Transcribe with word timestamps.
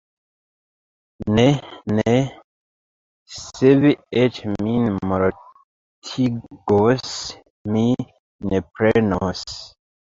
Ne, 1.39 1.43
ne, 1.97 2.15
se 3.35 3.75
vi 3.85 3.93
eĉ 4.25 4.41
min 4.55 4.91
mortigos, 5.13 7.07
mi 7.77 7.87
ne 8.53 8.65
prenos! 8.77 9.49